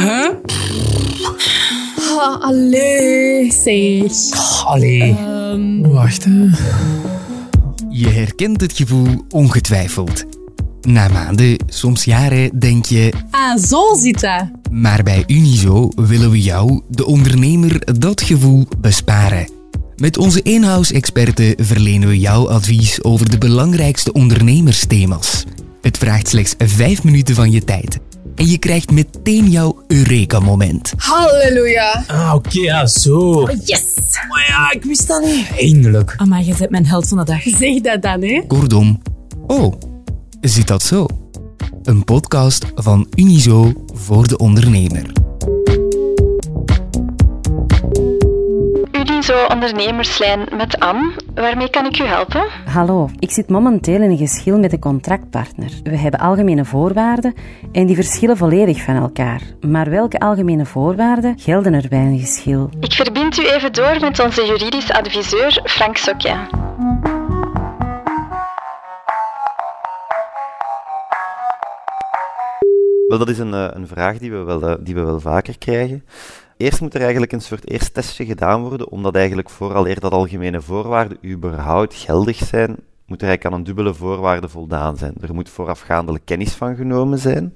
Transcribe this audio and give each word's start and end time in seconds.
Huh? 0.00 0.30
Ah, 2.18 2.40
allee. 2.40 3.52
Zeg. 3.52 4.64
Allee. 4.64 5.16
Wacht, 5.82 6.24
hè. 6.24 6.48
Je 7.90 8.08
herkent 8.08 8.60
het 8.60 8.72
gevoel 8.72 9.24
ongetwijfeld. 9.30 10.24
Na 10.80 11.08
maanden, 11.08 11.56
soms 11.66 12.04
jaren, 12.04 12.58
denk 12.58 12.84
je... 12.84 13.12
Ah, 13.30 13.58
zo 13.58 13.94
zit 13.94 14.20
dat. 14.20 14.44
Maar 14.70 15.02
bij 15.02 15.24
Unizo 15.26 15.88
willen 15.94 16.30
we 16.30 16.42
jou, 16.42 16.80
de 16.88 17.06
ondernemer, 17.06 17.98
dat 17.98 18.20
gevoel 18.20 18.66
besparen. 18.78 19.48
Met 19.96 20.18
onze 20.18 20.42
in-house-experten 20.42 21.54
verlenen 21.56 22.08
we 22.08 22.18
jou 22.18 22.48
advies 22.48 23.02
over 23.02 23.30
de 23.30 23.38
belangrijkste 23.38 24.12
ondernemersthema's. 24.12 25.44
Het 25.80 25.98
vraagt 25.98 26.28
slechts 26.28 26.54
5 26.58 27.04
minuten 27.04 27.34
van 27.34 27.50
je 27.50 27.64
tijd. 27.64 27.98
En 28.40 28.46
je 28.46 28.58
krijgt 28.58 28.90
meteen 28.90 29.50
jouw 29.50 29.82
Eureka-moment. 29.86 30.92
Halleluja. 30.96 32.04
Ah, 32.06 32.32
oké, 32.34 32.60
ja, 32.60 32.86
zo. 32.86 33.48
Yes. 33.64 33.84
Maar 34.28 34.44
ja, 34.48 34.72
ik 34.72 34.84
wist 34.84 35.08
dat 35.08 35.22
niet. 35.24 35.46
Eindelijk. 35.58 36.14
Amai, 36.16 36.46
je 36.46 36.54
bent 36.58 36.70
mijn 36.70 36.86
held 36.86 37.08
van 37.08 37.18
de 37.18 37.24
dag. 37.24 37.42
Zeg 37.42 37.80
dat 37.80 38.02
dan, 38.02 38.22
hè. 38.22 38.42
Kortom, 38.46 39.02
oh, 39.46 39.74
zit 40.40 40.66
dat 40.66 40.82
zo? 40.82 41.06
Een 41.82 42.04
podcast 42.04 42.64
van 42.74 43.06
Unizo 43.14 43.72
voor 43.94 44.28
de 44.28 44.38
ondernemer. 44.38 45.12
Unizo 49.20 49.46
Ondernemerslijn 49.46 50.48
met 50.56 50.78
Anne. 50.78 51.12
Waarmee 51.34 51.70
kan 51.70 51.86
ik 51.86 51.98
u 51.98 52.04
helpen? 52.04 52.46
Hallo, 52.64 53.08
ik 53.18 53.30
zit 53.30 53.48
momenteel 53.48 54.02
in 54.02 54.10
een 54.10 54.16
geschil 54.16 54.58
met 54.58 54.72
een 54.72 54.78
contractpartner. 54.78 55.70
We 55.82 55.96
hebben 55.96 56.20
algemene 56.20 56.64
voorwaarden 56.64 57.34
en 57.72 57.86
die 57.86 57.94
verschillen 57.94 58.36
volledig 58.36 58.82
van 58.82 58.96
elkaar. 58.96 59.40
Maar 59.60 59.90
welke 59.90 60.18
algemene 60.18 60.66
voorwaarden 60.66 61.38
gelden 61.38 61.74
er 61.74 61.88
bij 61.88 61.98
een 61.98 62.18
geschil? 62.18 62.70
Ik 62.80 62.92
verbind 62.92 63.38
u 63.38 63.48
even 63.48 63.72
door 63.72 64.00
met 64.00 64.20
onze 64.20 64.46
juridisch 64.46 64.92
adviseur 64.92 65.60
Frank 65.64 65.96
Sokja. 65.96 66.48
Wel, 73.06 73.18
dat 73.18 73.28
is 73.28 73.38
een, 73.38 73.54
eh, 73.54 73.68
een 73.70 73.86
vraag 73.86 74.18
die 74.18 74.30
we, 74.30 74.36
wel, 74.36 74.62
eh, 74.62 74.74
die 74.80 74.94
we 74.94 75.02
wel 75.02 75.20
vaker 75.20 75.58
krijgen. 75.58 76.04
Eerst 76.60 76.80
moet 76.80 76.94
er 76.94 77.00
eigenlijk 77.00 77.32
een 77.32 77.40
soort 77.40 77.70
eerst 77.70 77.94
testje 77.94 78.24
gedaan 78.24 78.62
worden, 78.62 78.90
omdat 78.90 79.14
eigenlijk 79.14 79.50
vooraleer 79.50 80.00
dat 80.00 80.12
algemene 80.12 80.60
voorwaarden 80.60 81.18
überhaupt 81.24 81.94
geldig 81.94 82.36
zijn, 82.36 82.76
moet 83.06 83.22
er 83.22 83.28
eigenlijk 83.28 83.44
aan 83.44 83.52
een 83.52 83.64
dubbele 83.64 83.94
voorwaarde 83.94 84.48
voldaan 84.48 84.96
zijn. 84.96 85.14
Er 85.20 85.34
moet 85.34 85.48
voorafgaandelijk 85.48 86.24
kennis 86.24 86.52
van 86.52 86.76
genomen 86.76 87.18
zijn. 87.18 87.52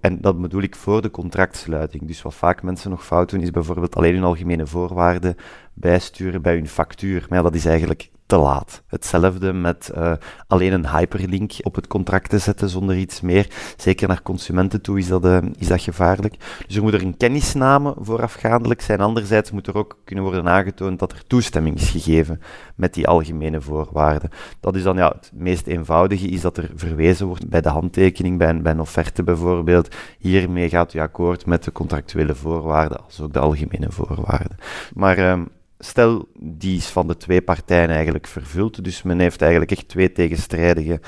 En 0.00 0.20
dat 0.20 0.40
bedoel 0.40 0.62
ik 0.62 0.76
voor 0.76 1.02
de 1.02 1.10
contractsluiting. 1.10 2.06
Dus 2.06 2.22
wat 2.22 2.34
vaak 2.34 2.62
mensen 2.62 2.90
nog 2.90 3.04
fout 3.04 3.30
doen, 3.30 3.40
is 3.40 3.50
bijvoorbeeld 3.50 3.96
alleen 3.96 4.14
hun 4.14 4.24
algemene 4.24 4.66
voorwaarden 4.66 5.36
bijsturen 5.74 6.42
bij 6.42 6.54
hun 6.54 6.68
factuur. 6.68 7.26
Maar 7.28 7.42
dat 7.42 7.54
is 7.54 7.66
eigenlijk 7.66 8.10
laat. 8.36 8.82
Hetzelfde 8.86 9.52
met 9.52 9.90
uh, 9.96 10.12
alleen 10.46 10.72
een 10.72 10.88
hyperlink 10.88 11.52
op 11.62 11.74
het 11.74 11.86
contract 11.86 12.30
te 12.30 12.38
zetten 12.38 12.68
zonder 12.68 12.96
iets 12.96 13.20
meer. 13.20 13.74
Zeker 13.76 14.08
naar 14.08 14.22
consumenten 14.22 14.80
toe 14.80 14.98
is 14.98 15.08
dat, 15.08 15.24
uh, 15.24 15.38
is 15.58 15.68
dat 15.68 15.80
gevaarlijk. 15.80 16.36
Dus 16.66 16.76
er 16.76 16.82
moet 16.82 16.94
er 16.94 17.02
een 17.02 17.16
kennisname 17.16 17.94
voorafgaandelijk 18.00 18.80
zijn. 18.80 19.00
Anderzijds 19.00 19.50
moet 19.50 19.66
er 19.66 19.76
ook 19.76 19.98
kunnen 20.04 20.24
worden 20.24 20.48
aangetoond 20.48 20.98
dat 20.98 21.12
er 21.12 21.26
toestemming 21.26 21.76
is 21.76 21.90
gegeven 21.90 22.40
met 22.74 22.94
die 22.94 23.08
algemene 23.08 23.60
voorwaarden. 23.60 24.30
Dat 24.60 24.76
is 24.76 24.82
dan 24.82 24.96
ja, 24.96 25.08
het 25.08 25.30
meest 25.34 25.66
eenvoudige, 25.66 26.28
is 26.28 26.40
dat 26.40 26.56
er 26.56 26.70
verwezen 26.74 27.26
wordt 27.26 27.48
bij 27.48 27.60
de 27.60 27.68
handtekening, 27.68 28.38
bij 28.38 28.48
een, 28.48 28.62
bij 28.62 28.72
een 28.72 28.80
offerte 28.80 29.22
bijvoorbeeld. 29.22 29.94
Hiermee 30.18 30.68
gaat 30.68 30.94
u 30.94 30.98
akkoord 30.98 31.46
met 31.46 31.64
de 31.64 31.72
contractuele 31.72 32.34
voorwaarden, 32.34 33.04
als 33.04 33.20
ook 33.20 33.32
de 33.32 33.38
algemene 33.38 33.90
voorwaarden. 33.90 34.56
Maar... 34.94 35.18
Uh, 35.18 35.40
stel, 35.84 36.28
die 36.38 36.76
is 36.76 36.86
van 36.86 37.06
de 37.06 37.16
twee 37.16 37.42
partijen 37.42 37.90
eigenlijk 37.90 38.26
vervuld. 38.26 38.84
Dus 38.84 39.02
men 39.02 39.18
heeft 39.18 39.42
eigenlijk 39.42 39.70
echt 39.70 39.88
twee 39.88 40.12
tegenstrijdige 40.12 41.00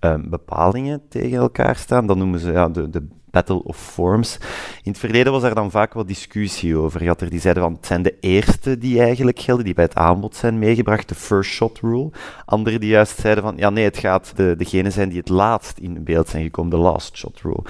um, 0.00 0.30
bepalingen 0.30 1.02
tegen 1.08 1.38
elkaar 1.38 1.76
staan. 1.76 2.06
Dat 2.06 2.16
noemen 2.16 2.38
ze 2.38 2.52
ja, 2.52 2.68
de, 2.68 2.90
de 2.90 3.08
Battle 3.32 3.62
of 3.62 3.76
Forms. 3.76 4.38
In 4.82 4.90
het 4.90 4.98
verleden 4.98 5.32
was 5.32 5.42
er 5.42 5.54
dan 5.54 5.70
vaak 5.70 5.92
wat 5.92 6.08
discussie 6.08 6.76
over. 6.76 7.02
Je 7.02 7.08
had 7.08 7.20
er 7.20 7.30
die 7.30 7.40
zeiden 7.40 7.62
van 7.62 7.72
het 7.72 7.86
zijn 7.86 8.02
de 8.02 8.16
eerste 8.20 8.78
die 8.78 9.00
eigenlijk 9.00 9.38
gelden, 9.38 9.64
die 9.64 9.74
bij 9.74 9.84
het 9.84 9.94
aanbod 9.94 10.36
zijn 10.36 10.58
meegebracht, 10.58 11.08
de 11.08 11.14
first 11.14 11.50
shot 11.50 11.78
rule. 11.78 12.10
Anderen 12.44 12.80
die 12.80 12.88
juist 12.88 13.20
zeiden 13.20 13.44
van 13.44 13.56
ja 13.56 13.70
nee, 13.70 13.84
het 13.84 13.98
gaat 13.98 14.32
de, 14.36 14.54
degene 14.56 14.90
zijn 14.90 15.08
die 15.08 15.18
het 15.18 15.28
laatst 15.28 15.78
in 15.78 16.04
beeld 16.04 16.28
zijn 16.28 16.42
gekomen, 16.42 16.70
de 16.70 16.76
last 16.76 17.16
shot 17.16 17.40
rule. 17.40 17.62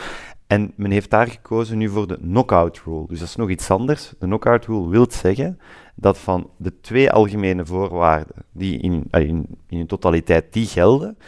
En 0.53 0.73
men 0.77 0.91
heeft 0.91 1.11
daar 1.11 1.29
gekozen 1.29 1.79
nu 1.79 1.89
voor 1.89 2.07
de 2.07 2.19
knockout 2.19 2.83
rule. 2.85 3.07
Dus 3.09 3.19
dat 3.19 3.29
is 3.29 3.37
nog 3.37 3.51
iets 3.51 3.71
anders. 3.71 4.13
De 4.19 4.27
knockout 4.27 4.67
rule 4.67 4.89
wil 4.89 5.07
zeggen 5.11 5.59
dat 5.95 6.19
van 6.19 6.51
de 6.57 6.81
twee 6.81 7.11
algemene 7.11 7.67
voorwaarden 7.67 8.35
die 8.53 8.79
in, 8.79 9.05
in, 9.11 9.47
in 9.69 9.77
hun 9.77 9.87
totaliteit 9.87 10.53
die 10.53 10.67
gelden, 10.67 11.19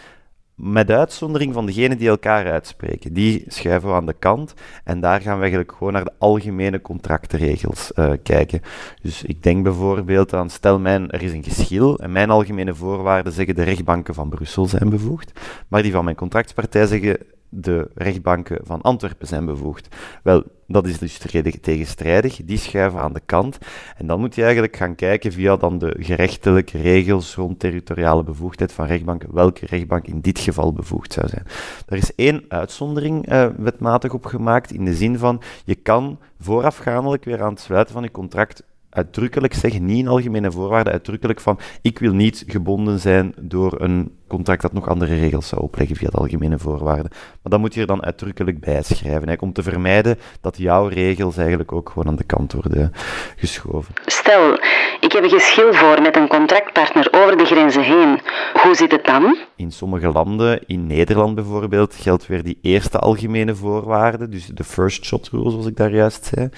met 0.54 0.90
uitzondering 0.90 1.52
van 1.52 1.66
degenen 1.66 1.98
die 1.98 2.08
elkaar 2.08 2.50
uitspreken. 2.50 3.12
Die 3.12 3.44
schuiven 3.46 3.88
we 3.88 3.94
aan 3.94 4.06
de 4.06 4.14
kant 4.18 4.54
en 4.84 5.00
daar 5.00 5.20
gaan 5.20 5.34
we 5.34 5.40
eigenlijk 5.40 5.72
gewoon 5.72 5.92
naar 5.92 6.04
de 6.04 6.12
algemene 6.18 6.80
contractregels 6.80 7.92
uh, 7.94 8.12
kijken. 8.22 8.60
Dus 9.02 9.22
ik 9.22 9.42
denk 9.42 9.62
bijvoorbeeld 9.62 10.34
aan, 10.34 10.50
stel 10.50 10.78
mijn, 10.78 11.10
er 11.10 11.22
is 11.22 11.32
een 11.32 11.44
geschil 11.44 11.98
en 11.98 12.12
mijn 12.12 12.30
algemene 12.30 12.74
voorwaarden 12.74 13.32
zeggen 13.32 13.54
de 13.54 13.62
rechtbanken 13.62 14.14
van 14.14 14.28
Brussel 14.28 14.66
zijn 14.66 14.88
bevoegd, 14.88 15.40
maar 15.68 15.82
die 15.82 15.92
van 15.92 16.04
mijn 16.04 16.16
contractspartij 16.16 16.86
zeggen 16.86 17.18
de 17.54 17.90
rechtbanken 17.94 18.58
van 18.62 18.80
Antwerpen 18.80 19.26
zijn 19.26 19.44
bevoegd. 19.44 19.96
Wel, 20.22 20.44
dat 20.66 20.86
is 20.86 20.98
dus 20.98 21.18
tegenstrijdig, 21.60 22.40
die 22.44 22.58
schuiven 22.58 23.00
aan 23.00 23.12
de 23.12 23.20
kant. 23.26 23.58
En 23.96 24.06
dan 24.06 24.20
moet 24.20 24.34
je 24.34 24.42
eigenlijk 24.42 24.76
gaan 24.76 24.94
kijken 24.94 25.32
via 25.32 25.56
dan 25.56 25.78
de 25.78 25.96
gerechtelijke 25.98 26.80
regels 26.80 27.34
rond 27.34 27.58
territoriale 27.58 28.24
bevoegdheid 28.24 28.72
van 28.72 28.86
rechtbanken, 28.86 29.34
welke 29.34 29.66
rechtbank 29.66 30.06
in 30.06 30.20
dit 30.20 30.38
geval 30.38 30.72
bevoegd 30.72 31.12
zou 31.12 31.28
zijn. 31.28 31.46
Er 31.86 31.96
is 31.96 32.14
één 32.14 32.44
uitzondering 32.48 33.32
uh, 33.32 33.46
wetmatig 33.56 34.12
op 34.12 34.24
gemaakt, 34.24 34.72
in 34.72 34.84
de 34.84 34.94
zin 34.94 35.18
van, 35.18 35.42
je 35.64 35.74
kan 35.74 36.18
voorafgaandelijk 36.40 37.24
weer 37.24 37.42
aan 37.42 37.52
het 37.52 37.60
sluiten 37.60 37.94
van 37.94 38.02
je 38.02 38.10
contract 38.10 38.62
uitdrukkelijk 38.94 39.54
zeggen, 39.54 39.84
niet 39.84 39.98
in 39.98 40.08
algemene 40.08 40.52
voorwaarden, 40.52 40.92
uitdrukkelijk 40.92 41.40
van 41.40 41.58
ik 41.82 41.98
wil 41.98 42.12
niet 42.12 42.44
gebonden 42.46 43.00
zijn 43.00 43.34
door 43.40 43.80
een 43.80 44.12
contract 44.34 44.62
dat 44.62 44.72
nog 44.72 44.88
andere 44.88 45.14
regels 45.14 45.48
zou 45.48 45.62
opleggen 45.62 45.96
via 45.96 46.08
de 46.10 46.16
algemene 46.16 46.58
voorwaarden. 46.58 47.10
Maar 47.10 47.52
dat 47.52 47.60
moet 47.60 47.74
je 47.74 47.80
er 47.80 47.86
dan 47.86 48.04
uitdrukkelijk 48.04 48.60
bij 48.60 48.82
schrijven, 48.82 49.40
om 49.40 49.52
te 49.52 49.62
vermijden 49.62 50.18
dat 50.40 50.56
jouw 50.58 50.86
regels 50.86 51.36
eigenlijk 51.36 51.72
ook 51.72 51.88
gewoon 51.88 52.08
aan 52.08 52.16
de 52.16 52.24
kant 52.24 52.52
worden 52.52 52.92
geschoven. 53.36 53.94
Stel, 54.06 54.52
ik 55.00 55.12
heb 55.12 55.22
een 55.22 55.30
geschil 55.30 55.72
voor 55.74 56.02
met 56.02 56.16
een 56.16 56.28
contractpartner 56.28 57.08
over 57.12 57.36
de 57.36 57.44
grenzen 57.44 57.82
heen. 57.82 58.20
Hoe 58.62 58.74
zit 58.74 58.90
het 58.90 59.04
dan? 59.04 59.36
In 59.56 59.72
sommige 59.72 60.08
landen, 60.08 60.60
in 60.66 60.86
Nederland 60.86 61.34
bijvoorbeeld, 61.34 61.94
geldt 61.94 62.26
weer 62.26 62.42
die 62.42 62.58
eerste 62.62 62.98
algemene 62.98 63.54
voorwaarde, 63.54 64.28
dus 64.28 64.46
de 64.46 64.64
first 64.64 65.04
shot 65.04 65.28
rule, 65.32 65.50
zoals 65.50 65.66
ik 65.66 65.76
daar 65.76 65.94
juist 65.94 66.24
zei. 66.24 66.48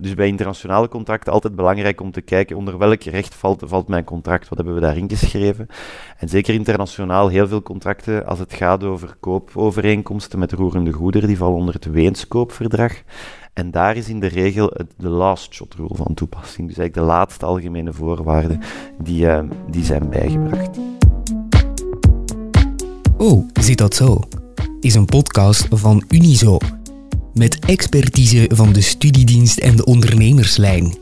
Dus 0.00 0.14
bij 0.14 0.26
internationale 0.26 0.88
contracten 0.88 1.32
altijd 1.32 1.56
belangrijk 1.56 2.00
om 2.00 2.12
te 2.12 2.20
kijken 2.20 2.56
onder 2.56 2.78
welk 2.78 3.02
recht 3.02 3.34
valt, 3.34 3.62
valt 3.66 3.88
mijn 3.88 4.04
contract, 4.04 4.48
wat 4.48 4.58
hebben 4.58 4.74
we 4.74 4.80
daarin 4.80 5.08
geschreven. 5.08 5.66
En 6.18 6.28
zeker 6.28 6.54
heel 7.26 7.48
veel 7.48 7.62
contracten, 7.62 8.26
als 8.26 8.38
het 8.38 8.52
gaat 8.52 8.84
over 8.84 9.16
koopovereenkomsten 9.20 10.38
met 10.38 10.52
roerende 10.52 10.92
goederen, 10.92 11.28
die 11.28 11.36
vallen 11.36 11.56
onder 11.56 11.74
het 11.74 11.84
Weenskoopverdrag. 11.84 12.92
En 13.52 13.70
daar 13.70 13.96
is 13.96 14.08
in 14.08 14.20
de 14.20 14.26
regel 14.26 14.72
de 14.96 15.08
last 15.08 15.54
shot 15.54 15.74
rule 15.74 15.94
van 15.94 16.14
toepassing. 16.14 16.68
Dus 16.68 16.76
eigenlijk 16.76 16.94
de 16.94 17.14
laatste 17.14 17.46
algemene 17.46 17.92
voorwaarden 17.92 18.60
die, 19.02 19.24
uh, 19.24 19.40
die 19.70 19.84
zijn 19.84 20.08
bijgebracht. 20.08 20.78
Oh, 23.16 23.48
zit 23.60 23.78
dat 23.78 23.94
zo? 23.94 24.20
Is 24.80 24.94
een 24.94 25.04
podcast 25.04 25.66
van 25.70 26.02
Unizo. 26.08 26.58
Met 27.34 27.58
expertise 27.58 28.50
van 28.54 28.72
de 28.72 28.80
studiedienst 28.80 29.58
en 29.58 29.76
de 29.76 29.84
ondernemerslijn. 29.84 30.94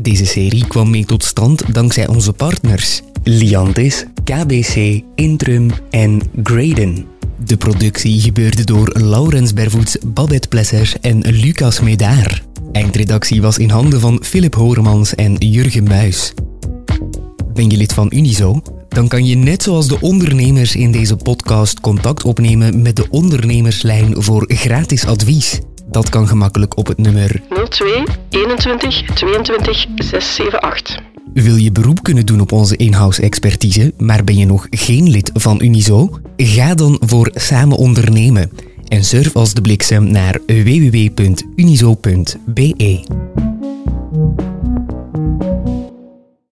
Deze 0.00 0.26
serie 0.26 0.66
kwam 0.66 0.90
mee 0.90 1.04
tot 1.04 1.24
stand 1.24 1.74
dankzij 1.74 2.06
onze 2.06 2.32
partners 2.32 3.02
Liantis, 3.22 4.06
KBC, 4.28 5.02
Intrum 5.14 5.70
en 5.90 6.20
Graden. 6.42 7.06
De 7.44 7.56
productie 7.56 8.20
gebeurde 8.20 8.64
door 8.64 8.90
Laurens 8.98 9.52
Bervoets, 9.52 9.96
Babette 10.06 10.48
Plesser 10.48 10.92
en 11.00 11.20
Lucas 11.20 11.80
Medaar. 11.80 12.42
Eindredactie 12.72 13.42
was 13.42 13.58
in 13.58 13.70
handen 13.70 14.00
van 14.00 14.18
Philip 14.22 14.54
Horemans 14.54 15.14
en 15.14 15.34
Jurgen 15.34 15.84
Muis. 15.84 16.34
Ben 17.54 17.70
je 17.70 17.76
lid 17.76 17.92
van 17.92 18.08
Unizo? 18.10 18.62
Dan 18.88 19.08
kan 19.08 19.26
je 19.26 19.36
net 19.36 19.62
zoals 19.62 19.88
de 19.88 20.00
ondernemers 20.00 20.76
in 20.76 20.92
deze 20.92 21.16
podcast 21.16 21.80
contact 21.80 22.24
opnemen 22.24 22.82
met 22.82 22.96
de 22.96 23.06
ondernemerslijn 23.10 24.22
voor 24.22 24.44
gratis 24.48 25.06
advies. 25.06 25.60
Dat 25.90 26.08
kan 26.08 26.28
gemakkelijk 26.28 26.76
op 26.76 26.86
het 26.86 26.98
nummer 26.98 27.42
02 27.68 28.04
21 28.28 29.02
22 29.14 29.86
678. 29.96 31.07
Wil 31.42 31.56
je 31.56 31.72
beroep 31.72 32.02
kunnen 32.02 32.26
doen 32.26 32.40
op 32.40 32.52
onze 32.52 32.76
in-house 32.76 33.22
expertise, 33.22 33.92
maar 33.98 34.24
ben 34.24 34.36
je 34.36 34.46
nog 34.46 34.66
geen 34.70 35.08
lid 35.08 35.30
van 35.34 35.62
Unizo? 35.62 36.20
Ga 36.36 36.74
dan 36.74 37.00
voor 37.00 37.30
Samen 37.34 37.76
Ondernemen 37.76 38.50
En 38.88 39.04
surf 39.04 39.36
als 39.36 39.54
de 39.54 39.60
bliksem 39.60 40.10
naar 40.10 40.40
www.unizo.be. 40.46 41.26